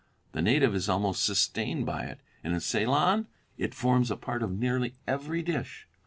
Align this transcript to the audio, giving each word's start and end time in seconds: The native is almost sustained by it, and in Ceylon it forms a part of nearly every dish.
The 0.31 0.41
native 0.41 0.73
is 0.73 0.89
almost 0.89 1.23
sustained 1.23 1.85
by 1.85 2.05
it, 2.05 2.21
and 2.43 2.55
in 2.55 2.59
Ceylon 2.59 3.27
it 3.59 3.75
forms 3.75 4.09
a 4.09 4.17
part 4.17 4.41
of 4.41 4.51
nearly 4.51 4.95
every 5.05 5.43
dish. 5.43 5.87